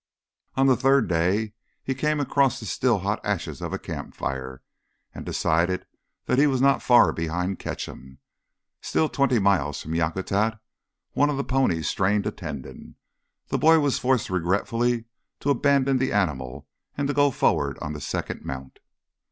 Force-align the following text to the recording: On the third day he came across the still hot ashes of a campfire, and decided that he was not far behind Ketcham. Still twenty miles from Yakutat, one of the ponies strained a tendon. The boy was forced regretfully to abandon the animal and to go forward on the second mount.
On 0.55 0.65
the 0.65 0.75
third 0.75 1.07
day 1.07 1.53
he 1.83 1.93
came 1.93 2.19
across 2.19 2.59
the 2.59 2.65
still 2.65 2.97
hot 3.05 3.21
ashes 3.23 3.61
of 3.61 3.71
a 3.71 3.77
campfire, 3.77 4.63
and 5.13 5.23
decided 5.23 5.85
that 6.25 6.39
he 6.39 6.47
was 6.47 6.59
not 6.59 6.81
far 6.81 7.13
behind 7.13 7.59
Ketcham. 7.59 8.17
Still 8.81 9.09
twenty 9.09 9.37
miles 9.37 9.79
from 9.79 9.93
Yakutat, 9.93 10.59
one 11.11 11.29
of 11.29 11.37
the 11.37 11.43
ponies 11.43 11.87
strained 11.87 12.25
a 12.25 12.31
tendon. 12.31 12.95
The 13.49 13.59
boy 13.59 13.77
was 13.79 13.99
forced 13.99 14.31
regretfully 14.31 15.05
to 15.39 15.51
abandon 15.51 15.99
the 15.99 16.11
animal 16.13 16.67
and 16.97 17.07
to 17.07 17.13
go 17.13 17.29
forward 17.29 17.77
on 17.79 17.93
the 17.93 18.01
second 18.01 18.43
mount. 18.43 18.79